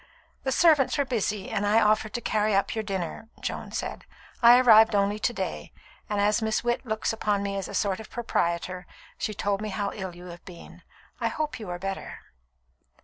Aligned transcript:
"The 0.41 0.51
servants 0.51 0.97
were 0.97 1.05
busy, 1.05 1.51
and 1.51 1.63
I 1.63 1.79
offered 1.79 2.13
to 2.13 2.21
carry 2.21 2.55
up 2.55 2.73
your 2.73 2.83
dinner," 2.83 3.29
Joan 3.39 3.71
said. 3.71 4.03
"I 4.41 4.57
arrived 4.57 4.95
only 4.95 5.19
to 5.19 5.31
day; 5.31 5.71
and 6.09 6.19
as 6.19 6.41
Miss 6.41 6.63
Witt 6.63 6.83
looks 6.87 7.13
upon 7.13 7.43
me 7.43 7.55
as 7.55 7.67
a 7.67 7.75
sort 7.75 7.99
of 7.99 8.09
proprietor, 8.09 8.87
she 9.19 9.35
told 9.35 9.61
me 9.61 9.69
how 9.69 9.91
ill 9.93 10.15
you 10.15 10.25
have 10.25 10.43
been. 10.43 10.81
I 11.19 11.27
hope 11.27 11.59
you 11.59 11.69
are 11.69 11.77
better." 11.77 12.21